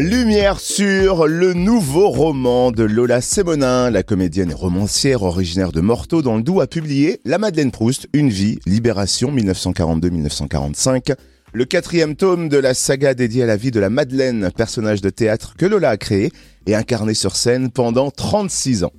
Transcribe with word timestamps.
Lumière 0.00 0.60
sur 0.60 1.26
le 1.26 1.54
nouveau 1.54 2.10
roman 2.10 2.70
de 2.70 2.84
Lola 2.84 3.20
Sémonin. 3.20 3.90
La 3.90 4.04
comédienne 4.04 4.52
et 4.52 4.54
romancière 4.54 5.24
originaire 5.24 5.72
de 5.72 5.80
Morteau 5.80 6.22
dans 6.22 6.36
le 6.36 6.42
Doubs 6.42 6.60
a 6.60 6.68
publié 6.68 7.20
La 7.24 7.38
Madeleine 7.38 7.72
Proust, 7.72 8.06
Une 8.12 8.28
vie, 8.28 8.60
Libération 8.64 9.34
1942-1945. 9.34 11.16
Le 11.52 11.64
quatrième 11.64 12.14
tome 12.14 12.48
de 12.48 12.58
la 12.58 12.74
saga 12.74 13.14
dédiée 13.14 13.42
à 13.42 13.46
la 13.46 13.56
vie 13.56 13.72
de 13.72 13.80
la 13.80 13.90
Madeleine, 13.90 14.52
personnage 14.56 15.00
de 15.00 15.10
théâtre 15.10 15.54
que 15.58 15.66
Lola 15.66 15.90
a 15.90 15.96
créé 15.96 16.30
et 16.66 16.76
incarné 16.76 17.14
sur 17.14 17.34
scène 17.34 17.70
pendant 17.70 18.12
36 18.12 18.84
ans. 18.84 18.92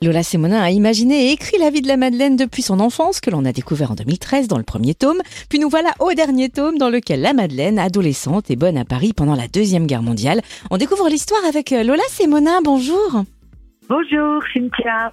Lola 0.00 0.22
Sémonin 0.22 0.62
a 0.62 0.70
imaginé 0.70 1.26
et 1.26 1.32
écrit 1.32 1.58
la 1.58 1.70
vie 1.70 1.82
de 1.82 1.88
la 1.88 1.96
Madeleine 1.96 2.36
depuis 2.36 2.62
son 2.62 2.78
enfance, 2.78 3.20
que 3.20 3.30
l'on 3.30 3.44
a 3.44 3.52
découvert 3.52 3.90
en 3.90 3.94
2013 3.96 4.46
dans 4.46 4.56
le 4.56 4.62
premier 4.62 4.94
tome. 4.94 5.18
Puis 5.50 5.58
nous 5.58 5.68
voilà 5.68 5.90
au 5.98 6.12
dernier 6.14 6.50
tome 6.50 6.78
dans 6.78 6.88
lequel 6.88 7.20
la 7.20 7.32
Madeleine, 7.32 7.80
adolescente, 7.80 8.48
est 8.48 8.54
bonne 8.56 8.78
à 8.78 8.84
Paris 8.84 9.12
pendant 9.12 9.34
la 9.34 9.48
Deuxième 9.48 9.88
Guerre 9.88 10.02
mondiale. 10.02 10.40
On 10.70 10.76
découvre 10.76 11.08
l'histoire 11.08 11.44
avec 11.48 11.72
euh, 11.72 11.82
Lola 11.82 12.04
Sémonin. 12.10 12.60
Bonjour. 12.62 13.24
Bonjour 13.88 14.40
Cynthia. 14.54 15.12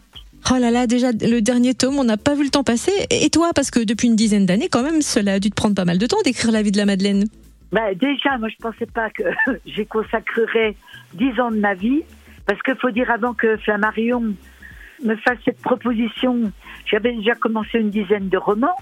Oh 0.51 0.57
là 0.59 0.69
là, 0.69 0.85
déjà 0.85 1.11
le 1.11 1.39
dernier 1.39 1.73
tome, 1.73 1.97
on 1.97 2.03
n'a 2.03 2.17
pas 2.17 2.35
vu 2.35 2.43
le 2.43 2.51
temps 2.51 2.63
passer. 2.63 2.91
Et 3.09 3.31
toi, 3.31 3.53
parce 3.55 3.71
que 3.71 3.83
depuis 3.83 4.07
une 4.07 4.15
dizaine 4.15 4.45
d'années, 4.45 4.69
quand 4.69 4.83
même, 4.83 5.01
cela 5.01 5.33
a 5.33 5.39
dû 5.39 5.49
te 5.49 5.55
prendre 5.55 5.73
pas 5.73 5.85
mal 5.85 5.97
de 5.97 6.05
temps 6.05 6.21
d'écrire 6.23 6.51
la 6.51 6.61
vie 6.61 6.71
de 6.71 6.77
la 6.77 6.85
Madeleine. 6.85 7.25
Bah, 7.71 7.95
déjà, 7.95 8.37
moi 8.37 8.49
je 8.49 8.57
pensais 8.61 8.85
pas 8.85 9.09
que 9.09 9.23
j'y 9.65 9.87
consacrerais 9.87 10.75
dix 11.15 11.39
ans 11.39 11.49
de 11.49 11.57
ma 11.57 11.73
vie, 11.73 12.03
parce 12.45 12.61
qu'il 12.61 12.75
faut 12.75 12.91
dire 12.91 13.09
avant 13.09 13.33
que 13.33 13.57
Flammarion 13.57 14.35
me 15.03 15.15
fasse 15.17 15.37
cette 15.43 15.61
proposition, 15.61 16.51
j'avais 16.85 17.13
déjà 17.13 17.35
commencé 17.35 17.79
une 17.79 17.89
dizaine 17.89 18.29
de 18.29 18.37
romans. 18.37 18.75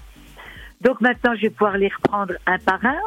Donc 0.80 1.00
maintenant, 1.00 1.34
je 1.34 1.42
vais 1.42 1.50
pouvoir 1.50 1.76
les 1.78 1.88
reprendre 1.88 2.34
un 2.46 2.58
par 2.58 2.84
un. 2.84 3.00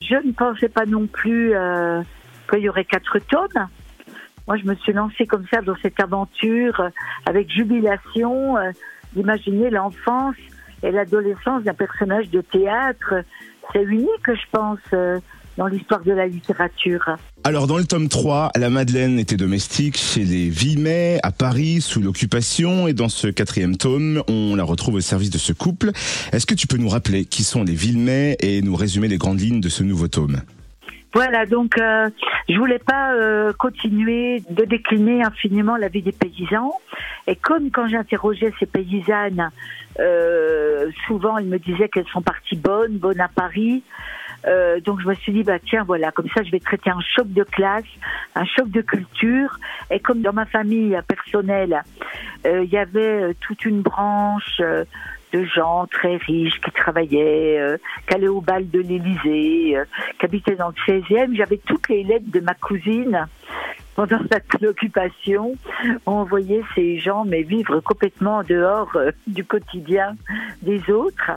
Je 0.00 0.14
ne 0.14 0.32
pensais 0.32 0.68
pas 0.68 0.86
non 0.86 1.06
plus 1.06 1.54
euh, 1.54 2.02
qu'il 2.48 2.60
y 2.60 2.68
aurait 2.68 2.84
quatre 2.84 3.18
tomes. 3.18 3.68
Moi, 4.46 4.56
je 4.56 4.64
me 4.64 4.74
suis 4.76 4.94
lancée 4.94 5.26
comme 5.26 5.44
ça 5.52 5.60
dans 5.60 5.76
cette 5.82 6.00
aventure 6.00 6.80
euh, 6.80 6.88
avec 7.26 7.50
jubilation 7.50 8.56
euh, 8.56 8.70
d'imaginer 9.12 9.68
l'enfance 9.68 10.36
et 10.82 10.90
l'adolescence 10.90 11.64
d'un 11.64 11.74
personnage 11.74 12.30
de 12.30 12.40
théâtre. 12.40 13.14
C'est 13.72 13.82
unique, 13.82 14.26
je 14.26 14.50
pense, 14.50 14.78
euh, 14.94 15.18
dans 15.58 15.66
l'histoire 15.66 16.00
de 16.00 16.12
la 16.12 16.26
littérature. 16.26 17.16
Alors 17.48 17.66
dans 17.66 17.78
le 17.78 17.84
tome 17.84 18.10
3, 18.10 18.50
la 18.56 18.68
Madeleine 18.68 19.18
était 19.18 19.38
domestique 19.38 19.96
chez 19.96 20.22
les 20.22 20.50
Villemets 20.50 21.18
à 21.22 21.32
Paris 21.32 21.80
sous 21.80 22.02
l'occupation 22.02 22.88
et 22.88 22.92
dans 22.92 23.08
ce 23.08 23.26
quatrième 23.26 23.78
tome, 23.78 24.22
on 24.28 24.54
la 24.54 24.64
retrouve 24.64 24.96
au 24.96 25.00
service 25.00 25.30
de 25.30 25.38
ce 25.38 25.54
couple. 25.54 25.92
Est-ce 26.32 26.44
que 26.44 26.52
tu 26.52 26.66
peux 26.66 26.76
nous 26.76 26.90
rappeler 26.90 27.24
qui 27.24 27.44
sont 27.44 27.64
les 27.64 27.72
Villemets 27.72 28.36
et 28.40 28.60
nous 28.60 28.76
résumer 28.76 29.08
les 29.08 29.16
grandes 29.16 29.40
lignes 29.40 29.62
de 29.62 29.70
ce 29.70 29.82
nouveau 29.82 30.08
tome? 30.08 30.42
Voilà, 31.14 31.46
donc 31.46 31.78
euh, 31.78 32.10
je 32.50 32.58
voulais 32.58 32.80
pas 32.80 33.14
euh, 33.14 33.54
continuer 33.54 34.42
de 34.50 34.66
décliner 34.66 35.22
infiniment 35.22 35.78
la 35.78 35.88
vie 35.88 36.02
des 36.02 36.12
paysans. 36.12 36.74
Et 37.26 37.34
comme 37.34 37.70
quand 37.70 37.88
j'interrogeais 37.88 38.52
ces 38.60 38.66
paysannes, 38.66 39.50
euh, 40.00 40.90
souvent 41.06 41.38
elles 41.38 41.46
me 41.46 41.58
disaient 41.58 41.88
qu'elles 41.88 42.08
sont 42.12 42.20
parties 42.20 42.56
bonnes, 42.56 42.98
bonnes 42.98 43.22
à 43.22 43.28
Paris. 43.28 43.82
Euh, 44.46 44.78
donc 44.80 45.00
je 45.00 45.08
me 45.08 45.14
suis 45.14 45.32
dit 45.32 45.42
bah 45.42 45.58
tiens 45.58 45.82
voilà 45.84 46.12
comme 46.12 46.28
ça 46.28 46.44
je 46.44 46.50
vais 46.50 46.60
traiter 46.60 46.90
un 46.90 47.00
choc 47.00 47.28
de 47.28 47.42
classe, 47.42 47.84
un 48.36 48.44
choc 48.44 48.70
de 48.70 48.82
culture 48.82 49.58
et 49.90 49.98
comme 49.98 50.22
dans 50.22 50.32
ma 50.32 50.46
famille 50.46 50.96
personnelle 51.08 51.82
euh, 52.46 52.64
il 52.64 52.70
y 52.70 52.78
avait 52.78 53.22
euh, 53.22 53.32
toute 53.40 53.64
une 53.64 53.82
branche 53.82 54.60
euh, 54.60 54.84
de 55.32 55.44
gens 55.44 55.86
très 55.86 56.16
riches 56.16 56.60
qui 56.60 56.70
travaillaient, 56.70 57.78
qui 58.06 58.14
allaient 58.14 58.28
au 58.28 58.40
bal 58.40 58.70
de 58.70 58.80
l'Élysée, 58.80 59.76
qui 60.18 60.24
habitaient 60.24 60.56
dans 60.56 60.68
le 60.68 60.74
16e. 60.86 61.36
J'avais 61.36 61.58
toutes 61.58 61.86
les 61.90 62.02
lettres 62.02 62.30
de 62.32 62.40
ma 62.40 62.54
cousine 62.54 63.26
pendant 63.94 64.20
cette 64.32 64.62
occupation. 64.62 65.54
On 66.06 66.24
voyait 66.24 66.62
ces 66.74 66.98
gens 66.98 67.26
mais 67.26 67.42
vivre 67.42 67.80
complètement 67.80 68.36
en 68.36 68.42
dehors 68.42 68.96
du 69.26 69.44
quotidien 69.44 70.16
des 70.62 70.80
autres. 70.90 71.32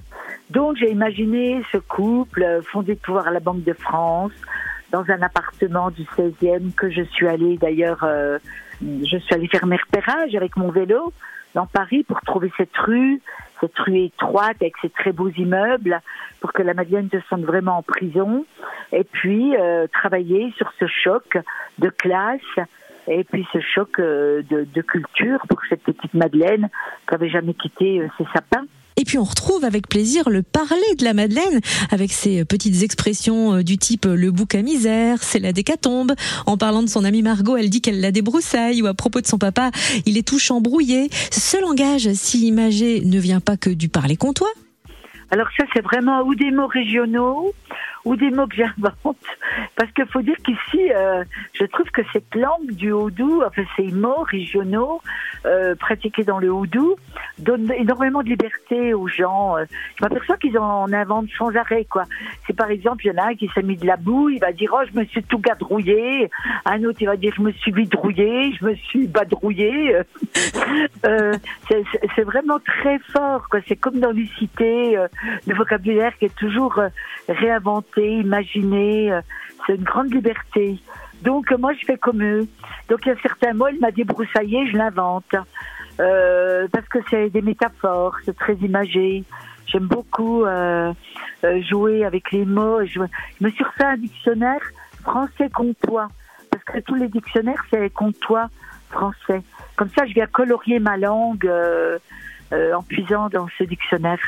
Donc 0.51 0.77
j'ai 0.77 0.91
imaginé 0.91 1.61
ce 1.71 1.77
couple 1.77 2.43
euh, 2.43 2.61
fondé 2.61 2.95
pouvoir 2.95 3.27
à 3.27 3.31
la 3.31 3.39
Banque 3.39 3.63
de 3.63 3.73
France 3.73 4.33
dans 4.91 5.09
un 5.09 5.21
appartement 5.21 5.91
du 5.91 6.03
16e 6.03 6.73
que 6.75 6.89
je 6.89 7.03
suis 7.03 7.27
allée 7.27 7.57
d'ailleurs, 7.57 8.03
euh, 8.03 8.37
je 8.81 9.17
suis 9.17 9.33
allée 9.33 9.47
faire 9.47 9.65
mes 9.65 9.77
repérages 9.77 10.35
avec 10.35 10.57
mon 10.57 10.69
vélo 10.69 11.13
dans 11.53 11.65
Paris 11.65 12.03
pour 12.03 12.19
trouver 12.21 12.51
cette 12.57 12.75
rue, 12.77 13.21
cette 13.61 13.77
rue 13.79 14.05
étroite 14.05 14.57
avec 14.59 14.73
ces 14.81 14.89
très 14.89 15.13
beaux 15.13 15.29
immeubles 15.29 16.01
pour 16.41 16.51
que 16.51 16.61
la 16.61 16.73
Madeleine 16.73 17.09
se 17.09 17.19
sente 17.29 17.41
vraiment 17.41 17.77
en 17.77 17.83
prison 17.83 18.45
et 18.91 19.05
puis 19.05 19.55
euh, 19.55 19.87
travailler 19.87 20.53
sur 20.57 20.69
ce 20.79 20.85
choc 20.87 21.37
de 21.79 21.87
classe 21.87 22.67
et 23.07 23.23
puis 23.23 23.47
ce 23.53 23.59
choc 23.61 23.99
euh, 23.99 24.41
de, 24.49 24.65
de 24.65 24.81
culture 24.81 25.39
pour 25.47 25.59
cette 25.69 25.83
petite 25.83 26.13
Madeleine 26.13 26.69
qui 27.07 27.13
n'avait 27.13 27.29
jamais 27.29 27.53
quitté 27.53 28.01
euh, 28.01 28.07
ses 28.17 28.25
sapins. 28.33 28.65
Et 29.01 29.03
puis 29.03 29.17
on 29.17 29.23
retrouve 29.23 29.65
avec 29.65 29.87
plaisir 29.87 30.29
le 30.29 30.43
parler 30.43 30.95
de 30.95 31.03
la 31.03 31.15
Madeleine 31.15 31.59
avec 31.89 32.11
ses 32.11 32.45
petites 32.45 32.83
expressions 32.83 33.55
euh, 33.55 33.63
du 33.63 33.79
type 33.79 34.05
euh, 34.05 34.13
le 34.13 34.29
bouc 34.29 34.53
à 34.53 34.61
misère, 34.61 35.23
c'est 35.23 35.39
la 35.39 35.53
décatombe. 35.53 36.13
En 36.45 36.55
parlant 36.55 36.83
de 36.83 36.87
son 36.87 37.03
amie 37.03 37.23
Margot, 37.23 37.57
elle 37.57 37.71
dit 37.71 37.81
qu'elle 37.81 37.99
la 37.99 38.11
débroussaille 38.11 38.83
ou 38.83 38.85
à 38.85 38.93
propos 38.93 39.19
de 39.19 39.25
son 39.25 39.39
papa, 39.39 39.71
il 40.05 40.19
est 40.19 40.27
tout 40.27 40.37
chambrouillé. 40.37 41.09
Ce 41.31 41.59
langage 41.59 42.13
si 42.13 42.45
imagé 42.45 43.01
ne 43.03 43.17
vient 43.17 43.39
pas 43.39 43.57
que 43.57 43.71
du 43.71 43.89
parler 43.89 44.17
comtois. 44.17 44.53
Alors 45.31 45.47
ça, 45.57 45.63
c'est 45.73 45.81
vraiment 45.81 46.21
ou 46.21 46.35
des 46.35 46.51
mots 46.51 46.67
régionaux 46.67 47.55
ou 48.05 48.15
des 48.15 48.29
mots 48.31 48.47
que 48.47 48.55
j'invente. 48.55 49.17
Parce 49.75 49.91
qu'il 49.91 50.05
faut 50.07 50.21
dire 50.21 50.37
qu'ici, 50.43 50.91
euh, 50.93 51.23
je 51.53 51.65
trouve 51.65 51.89
que 51.91 52.01
cette 52.13 52.33
langue 52.35 52.71
du 52.71 52.91
Haut-Doubs, 52.91 53.43
enfin 53.45 53.63
ces 53.75 53.87
mots 53.91 54.23
régionaux 54.23 55.01
euh, 55.45 55.75
pratiqués 55.75 56.23
dans 56.23 56.39
le 56.39 56.51
Haut-Doubs, 56.51 56.97
donnent 57.39 57.71
énormément 57.71 58.23
de 58.23 58.29
liberté 58.29 58.93
aux 58.93 59.07
gens. 59.07 59.57
Euh, 59.57 59.65
Je 59.97 60.03
m'aperçois 60.03 60.37
qu'ils 60.37 60.57
en 60.57 60.91
inventent 60.91 61.29
sans 61.37 61.55
arrêt. 61.55 61.85
quoi. 61.85 62.03
C'est 62.47 62.55
par 62.55 62.69
exemple, 62.69 63.05
il 63.05 63.09
y 63.09 63.11
en 63.11 63.23
a 63.23 63.27
un 63.29 63.35
qui 63.35 63.49
s'est 63.53 63.63
mis 63.63 63.77
de 63.77 63.85
la 63.85 63.97
boue, 63.97 64.29
il 64.29 64.39
va 64.39 64.51
dire 64.51 64.71
«Oh, 64.73 64.83
je 64.91 64.97
me 64.99 65.05
suis 65.05 65.23
tout 65.23 65.39
gadrouillé». 65.39 66.29
Un 66.65 66.83
autre, 66.83 67.01
il 67.01 67.07
va 67.07 67.15
dire 67.15 67.33
«Je 67.35 67.41
me 67.41 67.51
suis 67.51 67.71
vidrouillé, 67.71 68.53
je 68.59 68.65
me 68.65 68.75
suis 68.75 69.07
badrouillé». 69.07 69.95
Euh, 71.05 71.33
c'est 72.15 72.23
vraiment 72.23 72.59
très 72.59 72.99
fort. 72.99 73.47
quoi. 73.49 73.59
C'est 73.67 73.75
comme 73.75 73.99
dans 73.99 74.11
les 74.11 74.27
cités, 74.37 74.97
euh, 74.97 75.07
le 75.47 75.55
vocabulaire 75.55 76.17
qui 76.17 76.25
est 76.25 76.35
toujours 76.35 76.79
euh, 76.79 76.89
réinventé, 77.27 77.87
imaginé. 77.97 79.11
euh, 79.11 79.21
c'est 79.65 79.75
une 79.75 79.83
grande 79.83 80.13
liberté. 80.13 80.77
Donc 81.21 81.51
euh, 81.51 81.57
moi 81.57 81.73
je 81.73 81.85
fais 81.85 81.97
comme 81.97 82.23
eux. 82.23 82.47
Donc 82.89 82.99
il 83.05 83.09
y 83.09 83.11
a 83.11 83.15
certains 83.21 83.53
mots, 83.53 83.67
il 83.67 83.79
m'a 83.79 83.91
débroussaillé, 83.91 84.67
je 84.67 84.77
l'invente. 84.77 85.35
Euh, 85.99 86.67
parce 86.71 86.87
que 86.87 86.99
c'est 87.09 87.29
des 87.29 87.41
métaphores, 87.41 88.15
c'est 88.25 88.35
très 88.35 88.55
imagé. 88.55 89.23
J'aime 89.67 89.87
beaucoup 89.87 90.43
jouer 91.69 92.03
avec 92.03 92.31
les 92.31 92.43
mots. 92.43 92.83
Je, 92.85 92.99
me 93.39 93.49
suis 93.49 93.63
refait 93.63 93.85
un 93.85 93.97
dictionnaire 93.97 94.61
français 95.01 95.49
comtois. 95.53 96.09
Parce 96.49 96.63
que 96.65 96.79
tous 96.79 96.95
les 96.95 97.07
dictionnaires, 97.07 97.63
c'est 97.69 97.89
comtois 97.91 98.49
français. 98.89 99.41
Comme 99.77 99.89
ça, 99.89 100.05
je 100.05 100.13
viens 100.13 100.25
colorier 100.25 100.79
ma 100.79 100.97
langue 100.97 101.49
en 102.51 102.83
puisant 102.83 103.29
dans 103.29 103.47
ce 103.57 103.63
dictionnaire. 103.63 104.19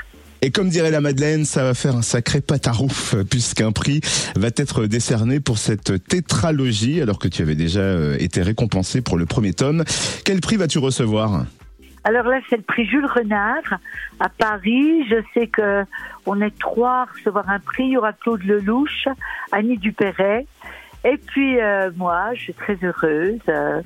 Et 0.44 0.52
comme 0.52 0.68
dirait 0.68 0.92
la 0.92 1.00
Madeleine, 1.00 1.46
ça 1.46 1.64
va 1.64 1.74
faire 1.74 1.96
un 1.96 2.02
sacré 2.02 2.42
patarouf 2.42 3.14
euh, 3.14 3.24
puisqu'un 3.24 3.72
prix 3.72 4.02
va 4.36 4.48
être 4.48 4.88
décerné 4.88 5.40
pour 5.40 5.58
cette 5.58 6.06
tétralogie 6.06 7.02
alors 7.02 7.18
que 7.18 7.30
tu 7.30 7.42
avais 7.42 7.56
déjà 7.56 7.80
euh, 7.80 8.18
été 8.20 8.42
récompensé 8.42 9.02
pour 9.02 9.18
le 9.18 9.26
premier 9.26 9.54
tome. 9.54 9.86
Quel 10.26 10.42
prix 10.42 10.58
vas-tu 10.58 10.80
recevoir? 10.80 11.46
Alors 12.04 12.26
là, 12.26 12.42
c'est 12.50 12.58
le 12.58 12.64
prix 12.64 12.86
Jules 12.86 13.06
Renard 13.06 13.80
à 14.20 14.28
Paris. 14.28 15.08
Je 15.10 15.16
sais 15.34 15.48
que 15.48 15.86
on 16.26 16.42
est 16.42 16.60
trois 16.60 17.04
à 17.04 17.06
recevoir 17.06 17.50
un 17.50 17.60
prix. 17.60 17.86
Il 17.86 17.92
y 17.92 17.98
aura 17.98 18.12
Claude 18.12 18.44
Lelouch, 18.44 19.08
Annie 19.54 19.78
Dupéret. 19.78 20.46
Et 21.06 21.18
puis 21.18 21.62
euh, 21.62 21.90
moi, 21.96 22.34
je 22.34 22.42
suis 22.42 22.54
très 22.54 22.78
heureuse. 22.84 23.40
Euh, 23.48 23.82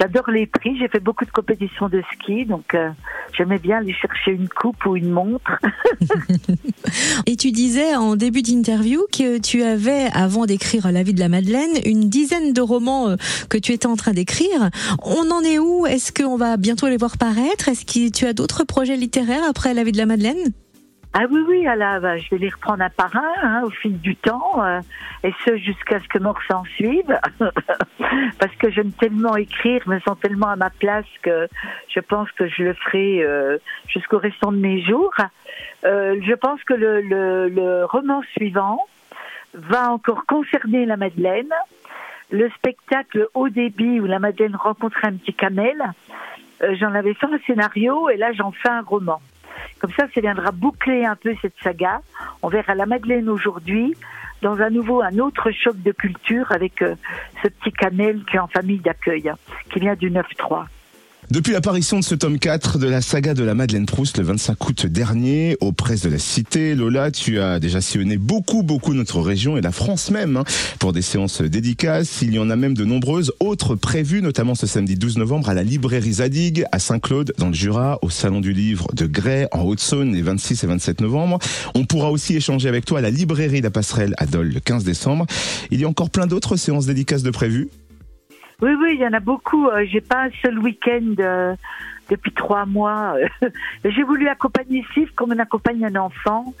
J'adore 0.00 0.30
les 0.30 0.46
prix. 0.46 0.78
J'ai 0.78 0.88
fait 0.88 1.00
beaucoup 1.00 1.24
de 1.24 1.30
compétitions 1.30 1.88
de 1.88 2.02
ski, 2.12 2.44
donc 2.44 2.74
euh, 2.74 2.90
j'aimais 3.36 3.58
bien 3.58 3.78
aller 3.78 3.92
chercher 3.92 4.32
une 4.32 4.48
coupe 4.48 4.86
ou 4.86 4.96
une 4.96 5.10
montre. 5.10 5.58
Et 7.26 7.36
tu 7.36 7.50
disais 7.50 7.96
en 7.96 8.14
début 8.14 8.42
d'interview 8.42 9.00
que 9.12 9.38
tu 9.38 9.62
avais, 9.62 10.06
avant 10.12 10.46
d'écrire 10.46 10.90
La 10.92 11.02
vie 11.02 11.14
de 11.14 11.20
la 11.20 11.28
Madeleine, 11.28 11.70
une 11.84 12.08
dizaine 12.08 12.52
de 12.52 12.60
romans 12.60 13.08
euh, 13.08 13.16
que 13.50 13.58
tu 13.58 13.72
étais 13.72 13.86
en 13.86 13.96
train 13.96 14.12
d'écrire. 14.12 14.70
On 15.02 15.30
en 15.30 15.42
est 15.42 15.58
où? 15.58 15.86
Est-ce 15.86 16.12
qu'on 16.12 16.36
va 16.36 16.56
bientôt 16.56 16.86
les 16.86 16.96
voir 16.96 17.18
paraître? 17.18 17.68
Est-ce 17.68 17.84
que 17.84 18.10
tu 18.10 18.26
as 18.26 18.32
d'autres 18.32 18.64
projets 18.64 18.96
littéraires 18.96 19.44
après 19.48 19.74
La 19.74 19.82
vie 19.82 19.92
de 19.92 19.98
la 19.98 20.06
Madeleine? 20.06 20.52
Ah 21.14 21.24
oui, 21.30 21.40
oui, 21.48 21.66
alors, 21.66 22.00
bah, 22.00 22.18
je 22.18 22.28
vais 22.30 22.38
les 22.38 22.50
reprendre 22.50 22.82
un 22.82 22.90
par 22.90 23.16
un 23.16 23.32
hein, 23.42 23.62
au 23.64 23.70
fil 23.70 23.98
du 23.98 24.14
temps, 24.14 24.62
euh, 24.62 24.80
et 25.24 25.32
ce 25.44 25.56
jusqu'à 25.56 26.00
ce 26.00 26.08
que 26.08 26.18
mort 26.18 26.38
s'en 26.48 26.64
suive, 26.64 27.18
parce 28.38 28.54
que 28.58 28.70
j'aime 28.70 28.92
tellement 28.92 29.34
écrire, 29.36 29.82
me 29.88 29.98
sens 30.00 30.18
tellement 30.20 30.48
à 30.48 30.56
ma 30.56 30.70
place 30.70 31.06
que 31.22 31.48
je 31.88 32.00
pense 32.00 32.30
que 32.32 32.46
je 32.46 32.62
le 32.62 32.74
ferai 32.74 33.22
euh, 33.24 33.58
jusqu'au 33.88 34.18
restant 34.18 34.52
de 34.52 34.58
mes 34.58 34.82
jours. 34.82 35.14
Euh, 35.84 36.20
je 36.22 36.34
pense 36.34 36.62
que 36.64 36.74
le, 36.74 37.00
le, 37.00 37.48
le 37.48 37.84
roman 37.86 38.22
suivant 38.36 38.78
va 39.54 39.90
encore 39.90 40.26
concerner 40.26 40.84
la 40.84 40.96
Madeleine. 40.96 41.52
le 42.30 42.50
spectacle 42.50 43.28
Haut 43.34 43.48
débit 43.48 43.98
où 44.00 44.06
la 44.06 44.18
Madeleine 44.18 44.54
rencontre 44.56 44.98
un 45.04 45.14
petit 45.14 45.34
camel. 45.34 45.82
Euh, 46.62 46.74
j'en 46.78 46.94
avais 46.94 47.14
fait 47.14 47.26
un 47.26 47.38
scénario 47.46 48.10
et 48.10 48.16
là 48.16 48.32
j'en 48.32 48.52
fais 48.52 48.68
un 48.68 48.82
roman. 48.82 49.20
Comme 49.80 49.92
ça, 49.92 50.06
ça 50.14 50.20
viendra 50.20 50.50
boucler 50.50 51.04
un 51.04 51.16
peu 51.16 51.34
cette 51.40 51.54
saga. 51.62 52.00
On 52.42 52.48
verra 52.48 52.74
la 52.74 52.86
Madeleine 52.86 53.28
aujourd'hui 53.28 53.94
dans 54.42 54.60
un 54.60 54.70
nouveau, 54.70 55.02
un 55.02 55.18
autre 55.18 55.50
choc 55.50 55.80
de 55.82 55.92
culture 55.92 56.50
avec 56.52 56.82
euh, 56.82 56.94
ce 57.42 57.48
petit 57.48 57.72
camel 57.72 58.24
qui 58.24 58.36
est 58.36 58.40
en 58.40 58.48
famille 58.48 58.78
d'accueil, 58.78 59.32
qui 59.70 59.80
vient 59.80 59.94
du 59.94 60.10
9-3. 60.10 60.66
Depuis 61.30 61.52
l'apparition 61.52 61.98
de 61.98 62.04
ce 62.04 62.14
tome 62.14 62.38
4 62.38 62.78
de 62.78 62.88
la 62.88 63.02
saga 63.02 63.34
de 63.34 63.44
la 63.44 63.54
Madeleine 63.54 63.84
Proust 63.84 64.16
le 64.16 64.24
25 64.24 64.66
août 64.66 64.86
dernier, 64.86 65.58
aux 65.60 65.72
presses 65.72 66.00
de 66.00 66.08
la 66.08 66.18
Cité, 66.18 66.74
Lola, 66.74 67.10
tu 67.10 67.38
as 67.38 67.60
déjà 67.60 67.82
sillonné 67.82 68.16
beaucoup, 68.16 68.62
beaucoup 68.62 68.94
notre 68.94 69.20
région 69.20 69.58
et 69.58 69.60
la 69.60 69.70
France 69.70 70.10
même 70.10 70.38
hein, 70.38 70.44
pour 70.78 70.94
des 70.94 71.02
séances 71.02 71.42
dédicaces. 71.42 72.22
Il 72.22 72.32
y 72.32 72.38
en 72.38 72.48
a 72.48 72.56
même 72.56 72.72
de 72.72 72.86
nombreuses 72.86 73.34
autres 73.40 73.74
prévues, 73.74 74.22
notamment 74.22 74.54
ce 74.54 74.66
samedi 74.66 74.96
12 74.96 75.18
novembre 75.18 75.50
à 75.50 75.54
la 75.54 75.64
librairie 75.64 76.14
Zadig 76.14 76.64
à 76.72 76.78
Saint-Claude 76.78 77.34
dans 77.36 77.48
le 77.48 77.54
Jura, 77.54 77.98
au 78.00 78.08
Salon 78.08 78.40
du 78.40 78.54
Livre 78.54 78.88
de 78.94 79.04
Grès 79.04 79.48
en 79.52 79.64
Haute-Saône 79.64 80.14
les 80.14 80.22
26 80.22 80.64
et 80.64 80.66
27 80.66 81.02
novembre. 81.02 81.40
On 81.74 81.84
pourra 81.84 82.10
aussi 82.10 82.36
échanger 82.36 82.70
avec 82.70 82.86
toi 82.86 83.00
à 83.00 83.02
la 83.02 83.10
librairie 83.10 83.60
La 83.60 83.70
Passerelle 83.70 84.14
à 84.16 84.24
Dole 84.24 84.48
le 84.48 84.60
15 84.60 84.82
décembre. 84.82 85.26
Il 85.70 85.78
y 85.78 85.84
a 85.84 85.88
encore 85.88 86.08
plein 86.08 86.26
d'autres 86.26 86.56
séances 86.56 86.86
dédicaces 86.86 87.22
de 87.22 87.30
prévues. 87.30 87.68
Oui, 88.60 88.72
oui, 88.74 88.94
il 88.94 89.00
y 89.00 89.06
en 89.06 89.12
a 89.12 89.20
beaucoup. 89.20 89.68
Euh, 89.68 89.84
j'ai 89.86 90.00
pas 90.00 90.24
un 90.24 90.30
seul 90.42 90.58
week-end 90.58 91.14
euh, 91.20 91.54
depuis 92.10 92.32
trois 92.32 92.66
mois. 92.66 93.14
J'ai 93.84 94.02
voulu 94.02 94.26
accompagner 94.26 94.84
Sif 94.94 95.12
comme 95.12 95.32
on 95.32 95.38
accompagne 95.38 95.84
un 95.84 95.94
enfant. 95.94 96.52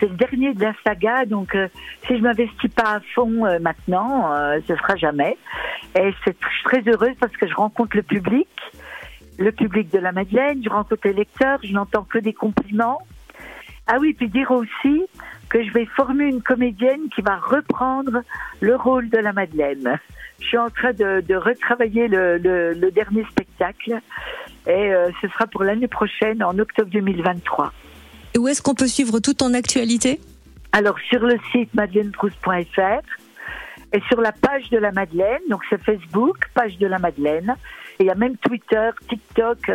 C'est 0.00 0.08
le 0.08 0.16
dernier 0.16 0.52
de 0.52 0.60
la 0.60 0.72
saga, 0.84 1.24
donc 1.26 1.54
euh, 1.54 1.68
si 2.08 2.18
je 2.18 2.22
m'investis 2.22 2.72
pas 2.72 2.96
à 2.96 3.00
fond 3.14 3.46
maintenant, 3.60 4.32
ce 4.66 4.74
sera 4.74 4.96
jamais. 4.96 5.38
Et 5.96 6.10
je 6.10 6.32
suis 6.32 6.64
très 6.64 6.82
heureuse 6.88 7.14
parce 7.20 7.36
que 7.36 7.46
je 7.46 7.54
rencontre 7.54 7.96
le 7.96 8.02
public, 8.02 8.48
le 9.38 9.52
public 9.52 9.92
de 9.92 9.98
la 10.00 10.10
Madeleine, 10.10 10.60
je 10.64 10.68
rencontre 10.68 11.02
les 11.04 11.12
lecteurs, 11.12 11.60
je 11.62 11.72
n'entends 11.72 12.02
que 12.02 12.18
des 12.18 12.32
compliments. 12.32 12.98
Ah 13.86 13.98
oui, 14.00 14.12
puis 14.14 14.28
dire 14.28 14.50
aussi 14.50 15.04
que 15.54 15.62
je 15.62 15.72
vais 15.72 15.86
former 15.86 16.24
une 16.24 16.42
comédienne 16.42 17.08
qui 17.14 17.22
va 17.22 17.36
reprendre 17.36 18.22
le 18.60 18.74
rôle 18.74 19.08
de 19.08 19.18
la 19.18 19.32
Madeleine. 19.32 20.00
Je 20.40 20.46
suis 20.46 20.58
en 20.58 20.68
train 20.68 20.92
de, 20.92 21.36
retravailler 21.36 22.08
le, 22.08 22.90
dernier 22.90 23.24
spectacle 23.30 24.00
et 24.66 24.92
euh, 24.92 25.10
ce 25.22 25.28
sera 25.28 25.46
pour 25.46 25.62
l'année 25.62 25.86
prochaine, 25.86 26.42
en 26.42 26.58
octobre 26.58 26.90
2023. 26.90 27.72
Et 28.34 28.38
où 28.38 28.48
est-ce 28.48 28.62
qu'on 28.62 28.74
peut 28.74 28.88
suivre 28.88 29.20
toute 29.20 29.36
ton 29.36 29.54
actualité? 29.54 30.18
Alors 30.72 30.96
sur 31.08 31.20
le 31.20 31.36
site 31.52 31.72
madeleineproust.fr 31.72 33.06
et 33.92 34.00
sur 34.08 34.20
la 34.20 34.32
page 34.32 34.70
de 34.70 34.78
la 34.78 34.90
Madeleine, 34.90 35.42
donc 35.48 35.60
c'est 35.70 35.80
Facebook, 35.84 36.50
page 36.54 36.78
de 36.78 36.88
la 36.88 36.98
Madeleine, 36.98 37.54
il 38.00 38.06
y 38.06 38.10
a 38.10 38.14
même 38.14 38.36
Twitter, 38.38 38.90
TikTok, 39.08 39.70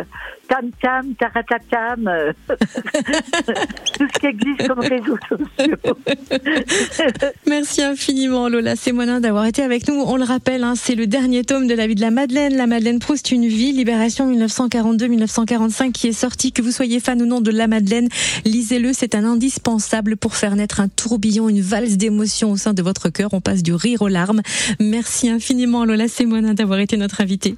Tam 0.48 0.70
Tam, 0.82 1.14
Taratatam, 1.14 2.08
euh, 2.08 2.32
tout 2.48 4.06
ce 4.12 4.18
qui 4.18 4.26
existe 4.26 4.68
comme 4.68 4.80
réseaux 4.80 5.18
sociaux. 5.28 5.96
Merci 7.46 7.82
infiniment 7.82 8.48
Lola 8.48 8.76
Sémonin 8.76 9.20
d'avoir 9.20 9.46
été 9.46 9.62
avec 9.62 9.88
nous. 9.88 9.94
On 9.94 10.16
le 10.16 10.24
rappelle, 10.24 10.64
hein, 10.64 10.74
c'est 10.76 10.94
le 10.94 11.06
dernier 11.06 11.44
tome 11.44 11.66
de 11.66 11.74
la 11.74 11.86
vie 11.86 11.94
de 11.94 12.00
la 12.00 12.10
Madeleine, 12.10 12.56
la 12.56 12.66
Madeleine 12.66 12.98
Proust, 12.98 13.30
une 13.30 13.46
vie, 13.46 13.72
Libération 13.72 14.30
1942-1945 14.32 15.92
qui 15.92 16.08
est 16.08 16.12
sorti. 16.12 16.52
Que 16.52 16.62
vous 16.62 16.72
soyez 16.72 17.00
fan 17.00 17.20
ou 17.22 17.26
non 17.26 17.40
de 17.40 17.50
la 17.50 17.68
Madeleine, 17.68 18.08
lisez-le, 18.44 18.92
c'est 18.92 19.14
un 19.14 19.24
indispensable 19.24 20.16
pour 20.16 20.34
faire 20.34 20.56
naître 20.56 20.80
un 20.80 20.88
tourbillon, 20.88 21.48
une 21.48 21.60
valse 21.60 21.96
d'émotions 21.96 22.52
au 22.52 22.56
sein 22.56 22.74
de 22.74 22.82
votre 22.82 23.08
cœur. 23.08 23.30
On 23.32 23.40
passe 23.40 23.62
du 23.62 23.72
rire 23.72 24.02
aux 24.02 24.08
larmes. 24.08 24.42
Merci 24.78 25.28
infiniment 25.28 25.84
Lola 25.84 26.08
Sémonin 26.08 26.54
d'avoir 26.54 26.80
été 26.80 26.96
notre 26.96 27.20
invitée. 27.20 27.56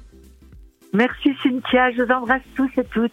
Merci 0.93 1.35
Cynthia, 1.41 1.91
je 1.91 2.03
vous 2.03 2.11
embrasse 2.11 2.43
tous 2.55 2.69
et 2.77 2.83
toutes. 2.83 3.11